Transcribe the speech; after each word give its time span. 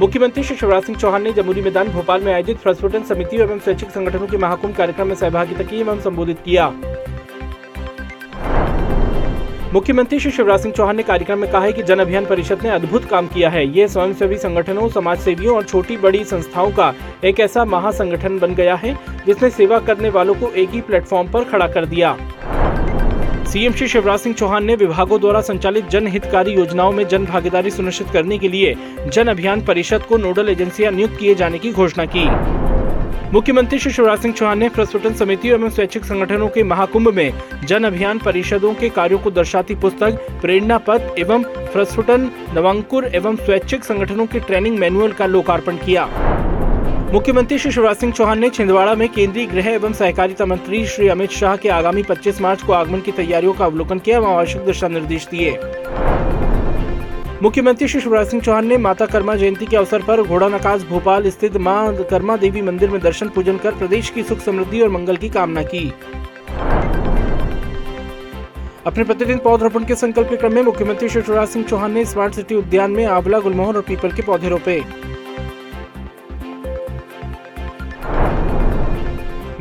मुख्यमंत्री 0.00 0.42
श्री 0.44 0.56
शिवराज 0.56 0.82
सिंह 0.84 0.98
चौहान 0.98 1.22
ने 1.22 1.32
जमुरी 1.32 1.60
मैदान, 1.62 1.88
भोपाल 1.88 2.22
में 2.22 2.32
आयोजित 2.32 2.58
प्रस्फुटन 2.62 3.02
समिति 3.02 3.36
एवं 3.36 3.58
स्वैच्छिक 3.58 3.90
संगठनों 3.90 4.26
के 4.26 4.36
महाकुंभ 4.36 4.74
कार्यक्रम 4.76 5.06
में 5.08 5.14
सहभागिता 5.14 5.64
की 5.64 5.80
एवं 5.80 6.00
संबोधित 6.00 6.40
किया। 6.44 6.68
मुख्यमंत्री 9.72 10.18
श्री 10.20 10.30
शिवराज 10.32 10.60
सिंह 10.60 10.74
चौहान 10.74 10.96
ने 10.96 11.02
कार्यक्रम 11.02 11.38
में 11.38 11.50
कहा 11.50 11.60
है 11.60 11.72
कि 11.72 11.82
जन 11.82 11.98
अभियान 11.98 12.26
परिषद 12.26 12.62
ने 12.62 12.68
अद्भुत 12.68 13.04
काम 13.04 13.26
किया 13.26 13.50
है। 13.50 13.66
ये 13.68 13.88
स्वयंसेवी 13.88 14.36
संगठनों 14.36 14.88
समाज 14.88 15.18
सेवियों 15.18 15.56
और 15.56 15.64
छोटी 15.64 15.96
बड़ी 15.96 16.24
संस्थाओं 16.24 16.70
का 16.70 16.92
एक 17.24 17.40
ऐसा 17.40 17.64
महासंगठन 17.64 18.38
बन 18.38 18.54
गया 18.54 18.74
है, 18.74 18.96
जिसने 19.26 19.50
सेवा 19.50 19.78
करने 19.78 20.10
वालों 20.10 20.34
को 20.34 20.50
एक 20.50 20.70
ही 20.70 20.80
प्लेटफॉर्म 20.80 21.32
पर 21.32 21.44
खड़ा 21.44 21.68
कर 21.68 21.86
दिया। 21.86 22.16
सीएम 23.46 23.72
श्री 23.72 23.86
शिवराज 23.88 24.18
सिंह 24.18 24.34
चौहान 24.34 24.64
ने 24.64 24.74
विभागों 24.76 25.20
द्वारा 25.20 25.40
संचालित 25.40 25.88
जन 25.88 26.06
हितकारी 26.06 26.52
योजनाओं 26.52 26.92
में 26.92 27.06
जन 27.08 27.24
भागीदारी 27.24 27.70
सुनिश्चित 27.70 28.08
करने 28.12 28.38
के 28.38 28.48
लिए 28.48 28.74
जन 29.12 29.26
अभियान 29.26 29.64
परिषद 29.64 30.02
को 30.02 30.16
नोडल 30.16 30.48
एजेंसियाँ 30.48 30.92
नियुक्त 30.92 31.16
किए 31.16 31.34
जाने 31.34 31.58
की 31.58 31.72
घोषणा 31.72 32.04
की। 32.06 32.24
मुख्यमंत्री 33.32 33.78
श्री 33.78 33.92
शिवराज 33.92 34.18
सिंह 34.18 34.34
चौहान 34.34 34.58
ने 34.58 34.68
प्रस्फुटन 34.68 35.14
समितियों 35.14 35.58
एवं 35.58 35.70
स्वैच्छिक 35.70 36.04
संगठनों 36.04 36.48
के 36.48 36.62
महाकुंभ 36.62 37.08
में 37.08 37.32
जन 37.66 37.84
अभियान 37.84 38.18
परिषदों 38.18 38.74
के 38.74 38.88
कार्यों 38.88 39.18
को 39.18 39.30
दर्शाती 39.30 39.74
पुस्तक, 39.74 40.26
प्रेरणा 40.40 40.78
पथ 40.78 41.18
एवं 41.18 41.42
प्रस्फुटन, 41.72 42.30
नवांकुर 42.54 43.10
एवं 43.14 43.36
स्वैच्छिक 43.36 43.84
संगठनों 43.84 44.26
के 44.26 44.40
ट्रेनिंग 44.40 44.78
मैनुअल 44.78 45.12
का 45.12 45.26
लोकार्पण 45.26 45.76
किया। 45.76 46.08
मुख्यमंत्री 47.16 47.58
श्री 47.58 47.70
शिवराज 47.72 47.96
सिंह 47.96 48.12
चौहान 48.12 48.38
ने 48.38 48.48
छिंदवाड़ा 48.50 48.94
में 48.94 49.08
केंद्रीय 49.08 49.46
गृह 49.46 49.68
एवं 49.68 49.92
सहकारिता 49.92 50.46
मंत्री 50.46 50.84
श्री 50.86 51.06
अमित 51.08 51.30
शाह 51.30 51.56
के 51.56 51.68
आगामी 51.68 52.02
25 52.02 52.40
मार्च 52.40 52.62
को 52.62 52.72
आगमन 52.72 53.00
की 53.00 53.12
तैयारियों 53.12 53.52
का 53.52 53.64
अवलोकन 53.64 53.98
किया 53.98 54.16
एवं 54.16 54.26
आवश्यक 54.26 54.62
दिशा 54.62 54.88
निर्देश 54.88 55.26
दिए। 55.26 55.50
मुख्यमंत्री 57.42 57.88
श्री 57.88 58.00
शिवराज 58.00 58.26
सिंह 58.26 58.42
चौहान 58.42 58.66
ने 58.66 58.76
माता 58.78 59.06
कर्मा 59.06 59.34
जयंती 59.34 59.66
के 59.66 59.76
अवसर 59.76 60.02
पर 60.02 60.22
घोड़ा 60.22 60.48
नकाज 60.48 60.84
भोपाल 60.84 61.30
स्थित 61.30 61.56
माँ 61.56 62.04
कर्मा 62.10 62.36
देवी 62.36 62.62
मंदिर 62.62 62.90
में 62.90 63.00
दर्शन 63.00 63.28
पूजन 63.28 63.56
कर 63.56 63.74
प्रदेश 63.74 64.10
की 64.10 64.22
सुख 64.22 64.40
समृद्धि 64.40 64.80
और 64.80 64.88
मंगल 64.88 65.16
की 65.16 65.28
कामना 65.28 65.62
की। 65.62 65.92
अपने 68.86 69.04
प्रतिदिन 69.04 69.38
पौधरोपण 69.38 69.84
के 69.84 69.94
संकल्प 69.94 70.30
के 70.30 70.36
क्रम 70.36 70.54
में 70.54 70.62
मुख्यमंत्री 70.62 71.08
श्री 71.08 71.22
शिवराज 71.22 71.48
सिंह 71.48 71.64
चौहान 71.64 71.92
ने 71.92 72.04
स्मार्ट 72.04 72.34
सिटी 72.34 72.54
उद्यान 72.54 72.90
में 72.90 73.04
आंवला, 73.06 73.38
गुलमोहर 73.38 73.76
और 73.76 73.82
पीपल 73.82 74.12
के 74.12 74.22
पौधे 74.22 74.48
रोपे। 74.48 74.82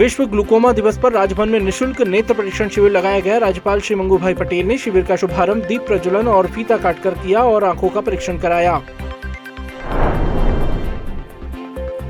विश्व 0.00 0.24
ग्लूकोमा 0.26 0.70
दिवस 0.72 0.98
पर 0.98 1.12
राजभवन 1.12 1.48
में 1.48 1.60
निशुल्क 1.60 2.00
नेत्र 2.02 2.34
परीक्षण 2.34 2.68
शिविर 2.68 2.90
लगाया 2.90 3.20
गया। 3.20 3.38
राज्यपाल 3.38 3.80
श्री 3.80 3.96
मंगू 3.96 4.18
भाई 4.18 4.34
पटेल 4.34 4.66
ने 4.66 4.76
शिविर 4.78 5.04
का 5.04 5.16
शुभारंभ, 5.16 5.64
दीप 5.64 5.80
प्रज्वलन 5.86 6.28
और 6.28 6.46
फीता 6.46 6.76
काटकर 6.76 7.14
किया 7.14 7.42
और 7.42 7.64
आँखों 7.64 7.88
का 7.88 8.00
परीक्षण 8.00 8.38
कराया। 8.38 8.76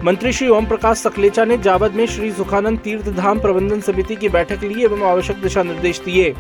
मंत्री 0.05 0.33
श्री 0.33 0.48
ओम 0.48 0.66
प्रकाश 0.66 0.98
सकलेचा 0.98 1.44
ने 1.44 1.58
जावद 1.58 1.94
में 1.94 2.06
श्री 2.06 2.30
सुखानंद 2.33 2.78
तीर्थ 2.78 3.08
धाम 3.08 3.41
प्रबंधन 3.41 3.80
समिति 3.80 4.16
की 4.16 4.28
बैठक 4.28 4.64
ली 4.64 4.84
एवं 4.84 5.02
आवश्यक 5.02 5.42
दिशा 5.42 5.62
निर्देश 5.62 6.00
दिए। 6.00 6.34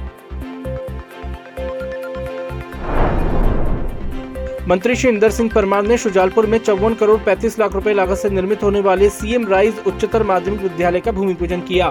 मंत्री 4.70 4.94
श्री 4.96 5.08
इंदर 5.10 5.30
सिंह 5.30 5.48
परमार 5.54 5.82
ने 5.82 5.96
शुजालपुर 5.98 6.46
में 6.46 6.56
चौवन 6.58 6.94
करोड़ 6.94 7.18
पैंतीस 7.20 7.58
लाख 7.58 7.72
रुपए 7.72 7.92
लागत 7.92 8.18
से 8.18 8.28
निर्मित 8.30 8.62
होने 8.62 8.80
वाले 8.80 9.08
सीएम 9.10 9.46
राइज 9.48 9.78
उच्चतर 9.86 10.22
माध्यमिक 10.22 10.60
विद्यालय 10.60 11.00
का 11.00 11.12
भूमि 11.12 11.34
पूजन 11.34 11.60
किया। 11.60 11.90